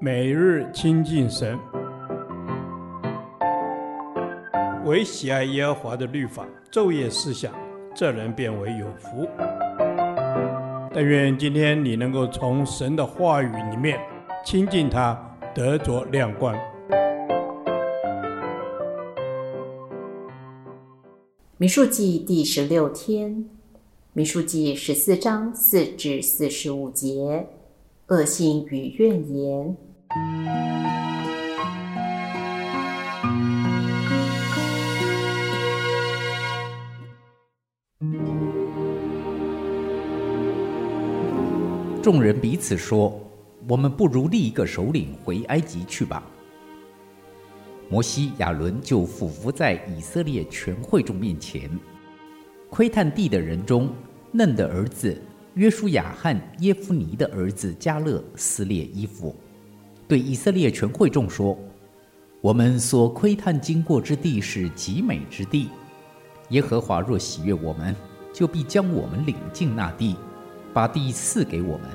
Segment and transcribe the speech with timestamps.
[0.00, 1.58] 每日亲近神，
[4.84, 7.54] 唯喜爱耶和华的律法，昼夜思想，
[7.94, 9.26] 这人便为有福。
[10.92, 13.98] 但愿今天你能够从神的话语里面
[14.44, 15.18] 亲近他，
[15.54, 16.54] 得着亮光。
[21.56, 23.48] 民数记第十六天，
[24.12, 27.46] 民数记十四章四至四十五节，
[28.08, 29.76] 恶性与怨言。
[42.02, 43.18] 众人彼此说
[43.66, 46.22] ：“我们不如立一个首领回埃及去吧。”
[47.88, 51.70] 摩西、亚伦就俯伏在以色列全会众面前。
[52.68, 53.88] 窥探地的人中，
[54.30, 55.18] 嫩的儿子
[55.54, 59.34] 约书亚和耶夫尼的儿子加勒撕裂衣服。
[60.08, 61.56] 对以色列全会众说
[62.42, 65.70] ：“我们所窥探经过之地是极美之地。
[66.48, 67.94] 耶和华若喜悦我们，
[68.32, 70.16] 就必将我们领进那地，
[70.72, 71.88] 把地赐给我们。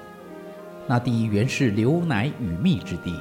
[0.88, 3.20] 那地原是流奶与蜜之地。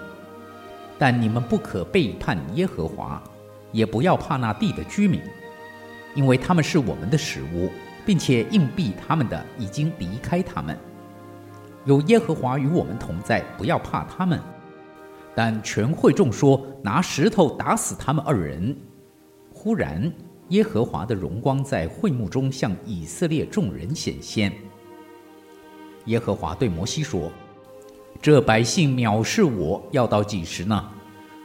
[0.97, 3.23] 但你们不可背叛耶和华，
[3.73, 5.21] 也不要怕那地的居民，
[6.15, 7.71] 因为他们是我们的食物，
[8.09, 10.75] 并且荫庇他们的已经离开他们。
[11.85, 14.41] 有耶和华与我们同在，不要怕他们。”
[15.37, 18.75] 但全会众说：“拿石头打死他们二人。”
[19.53, 20.11] 忽然，
[20.49, 24.51] 耶和华的荣光在会幕中向以色列众人显现。
[26.07, 27.31] 耶和华对摩西说
[28.23, 30.83] ：“这百姓藐视我，要到几时呢？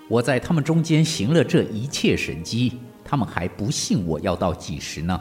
[0.07, 5.19] 我在他们中间行了这一切神迹，他们还不信我，要到几时呢？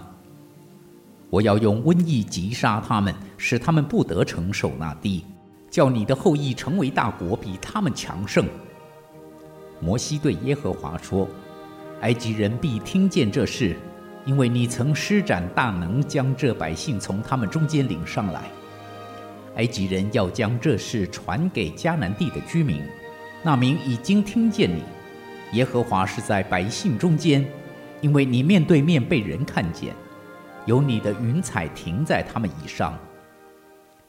[1.32, 5.24] 我要用瘟疫击杀他们，使他们不得承受那地。”
[5.72, 8.44] 叫你的后裔成为大国，比他们强盛。
[9.80, 11.26] 摩西对耶和华说
[12.02, 13.74] ：“埃及人必听见这事，
[14.26, 18.42] 因为你曾施展大能，将这百姓从他们中间领上来。
[19.54, 22.82] 埃及人要将这事传给迦南地的居民，
[23.42, 24.82] 那民已经听见你。
[25.54, 27.42] 耶和华是在百姓中间，
[28.02, 29.94] 因为你面对面被人看见，
[30.66, 32.98] 有你的云彩停在他们以上。”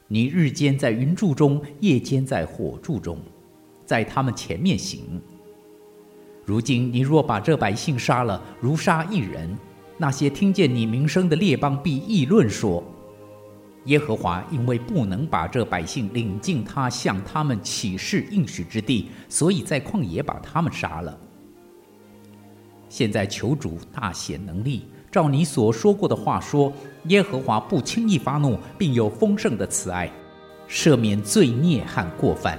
[0.07, 3.17] 你日间在云柱中，夜间在火柱中，
[3.83, 5.19] 在他们前面行。
[6.45, 9.57] 如今你若把这百姓杀了，如杀一人，
[9.97, 12.83] 那些听见你名声的列邦必议论说：
[13.85, 21.17] 耶和华因为不能把这百姓领进他向他们起誓应许之地，所以在旷野把他们杀了。
[22.87, 24.85] 现在求主大显能力。
[25.13, 30.11] 照你所说过的话说，耶和华不轻易发怒，并有丰盛的慈爱，
[30.67, 32.57] 赦免罪孽和过犯，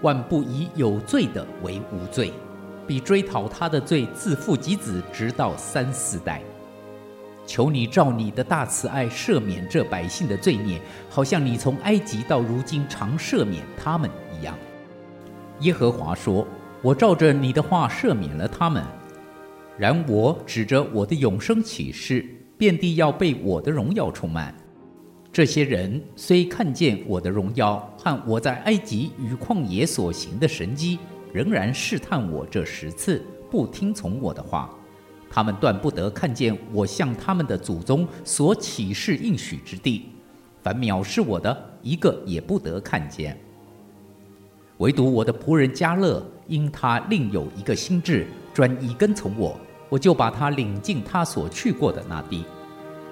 [0.00, 2.32] 万不以有罪的为无罪，
[2.86, 6.40] 必追讨他的罪，自父及子，直到三四代。
[7.44, 14.10] 求你照你的大慈爱赦免这百姓的罪孽，好像你从埃及到如今常赦免他们
[14.40, 14.56] 一样。
[15.60, 16.46] 耶和华说
[16.80, 18.82] ：“我照着你的话赦免了他们。”
[19.78, 22.24] 然我指着我的永生启示，
[22.56, 24.54] 遍地要被我的荣耀充满。
[25.30, 30.98] 这些人虽看见我的荣耀和我在埃及与旷野所行的神迹，
[31.30, 34.70] 仍然试探我这十次，不听从我的话。
[35.28, 40.06] 他们断不得看见我向他们的祖宗所启示应许之地。
[40.62, 43.38] 凡藐视我的，一个也不得看见。
[44.78, 49.60] 唯独我的仆人迦勒，因他另有一个心志，专一跟从我。
[49.88, 52.44] 我就把他领进他所去过的那地，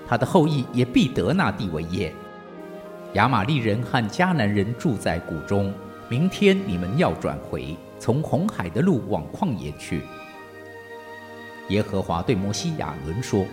[0.07, 2.12] 他的后裔也必得那地为业。
[3.15, 5.73] 亚玛力人和迦南人住在谷中。
[6.07, 10.03] 明天你们要转回，从红海的路往旷野去。
[11.71, 13.47] 耶和华对摩西、亚伦说：“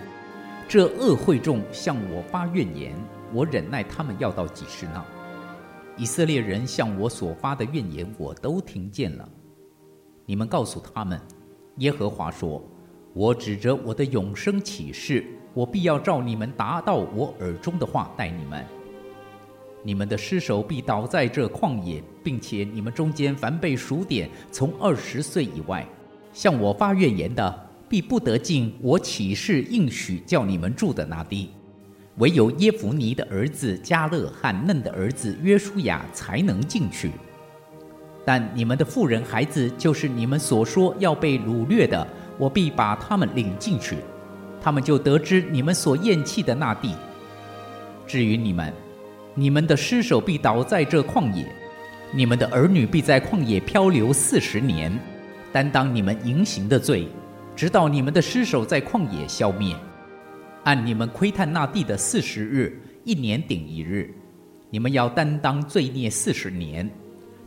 [0.68, 2.94] 这恶会众向我发怨言，
[3.32, 5.04] 我忍耐他们要到几时呢？
[5.96, 9.28] 以色列人向我所发的怨言，我都听见了。
[10.26, 11.20] 你们告诉他们，
[11.78, 12.62] 耶和华说。”
[13.14, 18.66] 我指着我的永生起誓，我必要照你们达到我耳中的话待你们。
[19.84, 25.86] 你们的尸首必倒在这旷野，并且你们中间凡被数点从二十岁以外，
[26.32, 31.50] 向我发怨言的，必不得进我起誓应许叫你们住的那地。
[32.18, 37.12] 唯有耶孚尼的儿子加勒和嫩的儿子约书亚才能进去。
[38.24, 42.08] 但你们的妇人孩子，就是你们所说要被掳掠的。
[42.42, 43.98] 我必把他们领进去，
[44.60, 46.96] 他们就得知你们所厌弃的那地。
[48.08, 48.74] 至于你们，
[49.36, 51.46] 你们的尸首必倒在这旷野，
[52.12, 54.92] 你们的儿女必在旷野漂流四十年，
[55.54, 57.08] 担当你们淫行的罪，
[57.56, 59.76] 直到你们的尸首在旷野消灭。
[60.64, 64.12] 按你们窥探那地的四十日，一年顶一日，
[64.72, 66.90] 你们要担当罪孽四十年，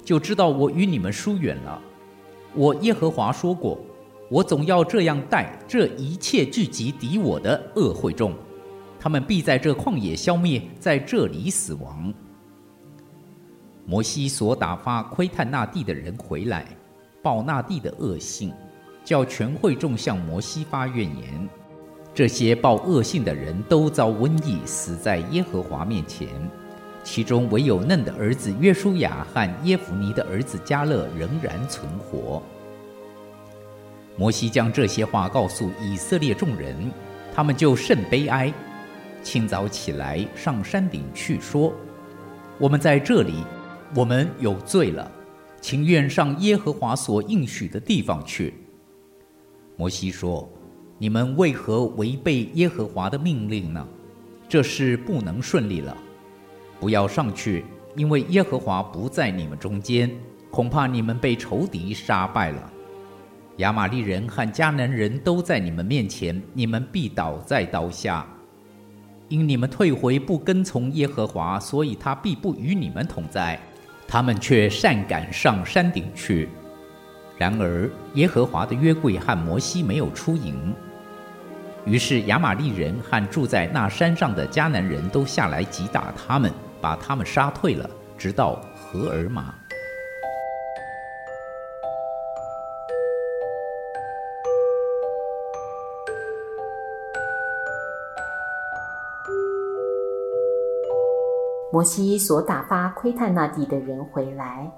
[0.05, 1.83] 就知道我与你们疏远了。
[2.55, 3.77] 我耶和华说过，
[4.31, 8.33] 我总要这样待这一切聚集敌我的恶会众，
[8.99, 12.13] 他们必在这旷野消灭，在这里死亡。
[13.85, 16.67] 摩西所打发窥探那地的人回来，
[17.23, 18.51] 报那地的恶信，
[19.05, 21.49] 叫全会众向摩西发怨言。
[22.15, 26.29] 这些报恶信的人都遭瘟疫，死在耶和华面前。
[27.03, 32.43] 其中唯有嫩的儿子约书亚和耶孚尼的儿子迦勒仍然存活。
[34.17, 36.91] 摩西将这些话告诉以色列众人，
[37.35, 38.53] 他们就甚悲哀。
[39.23, 41.73] 清早起来，上山顶去说
[42.59, 43.35] ：“我们在这里。”
[43.97, 45.09] 我们有罪了，
[45.61, 48.53] 情愿上耶和华所应许的地方去。
[49.77, 50.51] 摩西说
[50.99, 53.87] ：“你们为何违背耶和华的命令呢？
[54.49, 55.97] 这事不能顺利了。
[56.81, 57.65] 不要上去，
[57.95, 60.11] 因为耶和华不在你们中间，
[60.51, 62.73] 恐怕你们被仇敌杀败了。
[63.59, 68.27] 亚玛利人和迦南人都在你们面前，你们必倒在刀下。
[69.29, 73.59] 因你们退回不跟从耶和华，所以他必不与你们同在。”
[74.07, 76.49] 他们却擅赶上山顶去。
[77.39, 80.75] 然而耶和华的约柜和摩西没有出营。
[81.87, 86.53] 于是亚玛利人和住在那山上的迦南人都下来击打他们，
[86.83, 89.55] 把他们杀退了，直到何尔玛。
[101.75, 104.71] 摩西所打发窥探那地的人回来，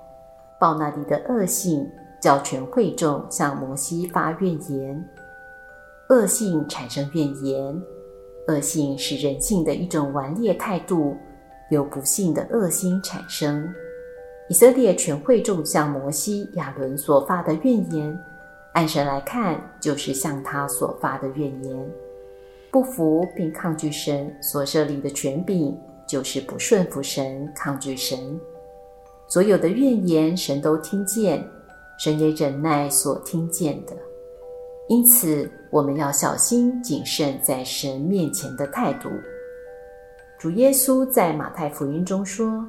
[0.59, 1.87] 报那地的恶性，
[2.23, 5.05] 叫全会众向摩西发怨言。
[6.09, 7.83] 恶性产生怨言，
[8.49, 11.15] 恶性是人性的一种顽劣态度，
[11.71, 13.69] 由不幸的恶心产生。
[14.49, 18.19] 以色列全会众向摩西、亚伦所发的怨言，
[18.73, 21.91] 按神来看，就是向他所发的怨言，
[22.71, 25.79] 不服并抗拒神所设立的权柄。
[26.07, 28.41] 就是不顺服神，抗拒神，
[29.27, 31.45] 所有的怨言，神都听见，
[31.99, 33.93] 神也忍耐所听见的。
[34.89, 39.11] 因此，我们要小心谨慎在神面前的态度。
[40.39, 42.65] 主耶稣在马太福音中说：“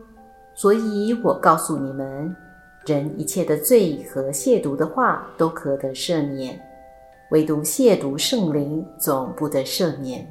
[0.56, 2.36] 所以我告诉你们，
[2.88, 6.60] 人一切的罪和亵渎的话都可得赦免，
[7.30, 10.28] 唯独亵渎圣灵总不得赦免。”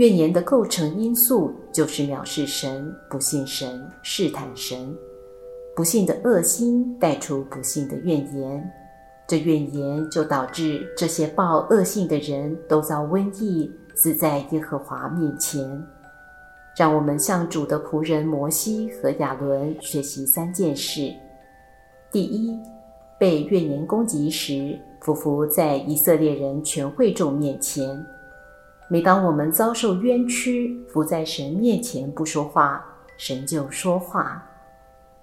[0.00, 4.96] 怨言的构成因素就是藐视神、不信神、试探神。
[5.76, 8.72] 不信的恶心带出不信的怨言，
[9.28, 15.68] 这怨言就导致这些报恶信的人都遭瘟疫，死在耶和华面前。
[16.74, 21.12] 让我们向主的仆人摩西和亚伦学习三件事：
[22.10, 22.58] 第一，
[23.18, 28.02] 被怨言攻击时，匍匐在以色列人全会众面前。
[28.92, 32.84] 每当我们遭受冤屈，伏在神面前不说话，
[33.16, 34.44] 神就说话。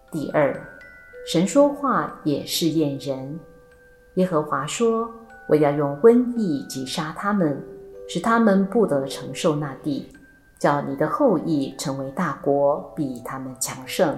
[0.09, 0.57] 第二，
[1.29, 3.37] 神说话也试验人。
[4.13, 5.11] 耶和华说
[5.49, 7.61] ：“我要用瘟疫击杀他们，
[8.07, 10.07] 使他们不得承受那地，
[10.57, 14.17] 叫你的后裔成为大国，比他们强盛。”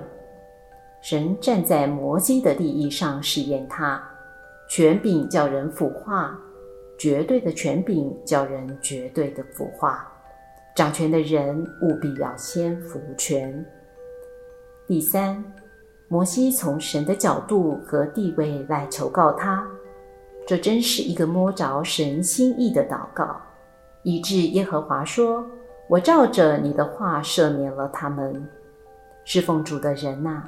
[1.01, 3.99] 神站在摩西的利益上试验他，
[4.69, 6.39] 权柄叫人腐化。
[6.99, 10.05] 绝对的权柄叫人绝对的腐化，
[10.75, 13.65] 掌权的人务必要先服权。
[14.85, 15.41] 第三，
[16.09, 19.65] 摩西从神的角度和地位来求告他，
[20.45, 23.39] 这真是一个摸着神心意的祷告，
[24.03, 25.47] 以致耶和华说
[25.87, 28.45] ：“我照着你的话赦免了他们。”
[29.23, 30.43] 侍奉主的人呐，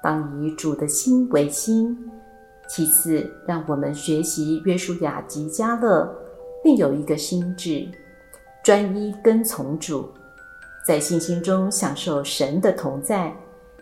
[0.00, 2.08] 当以主的心为心。
[2.68, 6.06] 其次，让我们学习约书亚及加勒，
[6.62, 7.88] 另有一个心智，
[8.62, 10.06] 专一跟从主，
[10.86, 13.34] 在信心中享受神的同在，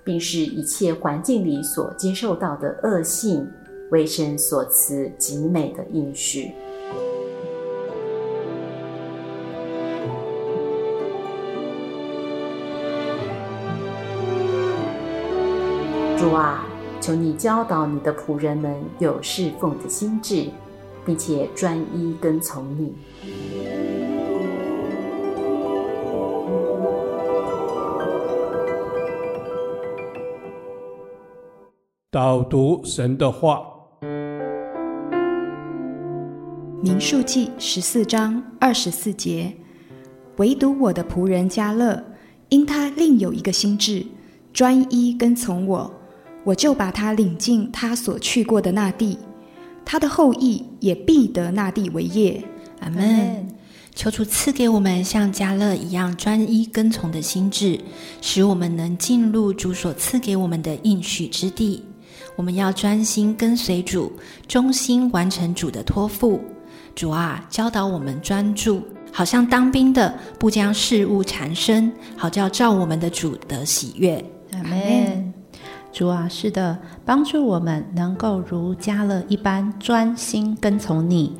[0.05, 3.45] 并使一切环境里所接受到的恶信
[3.91, 6.53] 为神所赐极美的应许。
[16.17, 16.66] 主啊。
[17.07, 20.49] 求你教导你的仆人们有侍奉的心智，
[21.05, 22.93] 并且专一跟从你。
[32.11, 33.63] 导读神的话，
[36.83, 39.55] 民数记十四章二十四节，
[40.39, 42.03] 唯独我的仆人迦勒，
[42.49, 44.05] 因他另有一个心智，
[44.53, 45.95] 专一跟从我，
[46.47, 49.19] 我就把他领进他所去过的那地，
[49.85, 52.41] 他的后裔也必得那地为业。
[52.79, 53.49] 阿门。
[53.97, 57.81] 求主赐给我们像加勒一样专一跟从的心智，
[58.21, 61.83] 使我们能进入主所赐给我们的应许之地。
[62.37, 64.13] 我们要专心跟随主，
[64.47, 66.41] 忠心完成主的托付。
[66.95, 74.25] 主啊，教导我们专注，好像当兵的不将事物缠身，好叫照我们的主得喜悦。
[74.53, 75.26] 阿门。
[75.97, 76.77] 主啊，是的，
[77.07, 81.33] 帮助我们能够如迦勒一般专心跟从你。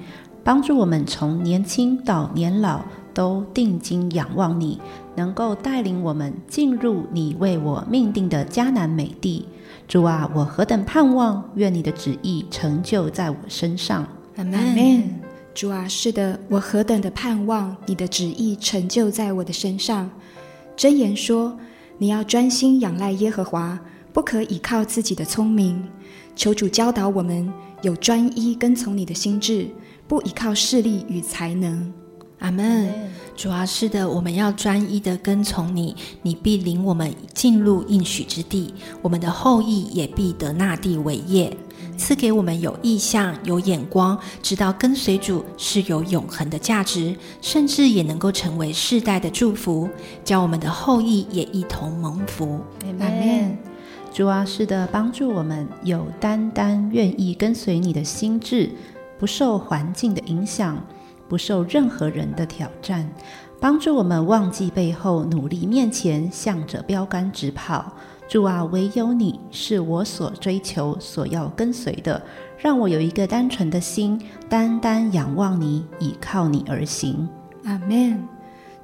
[0.43, 2.81] 帮助我们从年轻到年老
[3.13, 4.81] 都定睛仰望你，
[5.15, 9.47] 能够带领我们进入你为我命定的迦南美地。
[9.87, 14.09] 主啊，我何等盼望，愿你的旨意成就在我身上。
[14.39, 15.03] 阿门。
[15.55, 20.09] 主啊，是的，我何等的盼望，你的旨意成就在我的身上。
[20.79, 21.55] 箴言说，
[21.99, 23.79] 你要专心仰赖耶和华，
[24.13, 25.87] 不可倚靠自己的聪明。
[26.35, 29.69] 求主教导我们有专一跟从你的心智。
[30.09, 31.93] 不依靠势力与才能，
[32.39, 32.89] 阿门。
[33.35, 38.73] 主啊，是的，我们要专一的跟从你，你必领我们进入应许之地，
[39.03, 41.57] 我们的后裔也必得那地为业。
[41.97, 49.89] 赐给我们有意向、有眼光，知道跟随主是有永恒的价值，甚至也能够成为世代的祝福，
[50.25, 52.61] 叫我们的后裔也一同蒙福。
[53.01, 53.57] 阿门。
[54.13, 58.71] 主啊，是的，帮助我们有单单愿意跟随你的心智。
[59.19, 60.79] 不受环境的影响，
[61.29, 63.11] 不受任何人的挑战，
[63.59, 67.93] 帮助我们忘记背后，努力面前，向着标杆直跑。
[68.29, 72.21] 主啊，唯有你是我所追求、所要跟随的，
[72.59, 77.29] 让我有一个单纯的心，单单仰望你，倚靠你而行。
[77.65, 78.21] 阿门。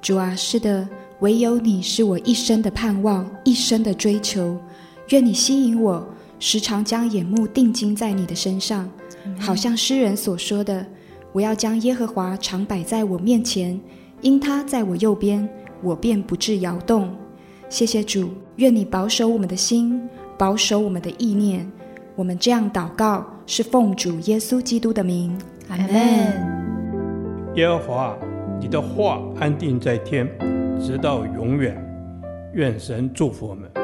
[0.00, 0.88] 主啊，是的，
[1.20, 4.56] 唯有你是我一生的盼望，一生的追求。
[5.08, 6.06] 愿你吸引我，
[6.38, 8.88] 时常将眼目定睛在你的身上。
[9.38, 10.86] 好像诗人所说的
[11.32, 13.80] ：“我要将耶和华常摆在我面前，
[14.20, 15.48] 因他在我右边，
[15.82, 17.10] 我便不致摇动。”
[17.72, 19.98] 谢谢主，愿你保守我们的心，
[20.36, 21.66] 保守我们的意念。
[22.14, 25.34] 我们这样祷告，是奉主耶稣基督的名。
[25.70, 25.88] 阿门。
[27.54, 28.14] 耶和华，
[28.60, 30.28] 你的话安定在天，
[30.78, 31.74] 直到永远。
[32.52, 33.81] 愿神祝福我们。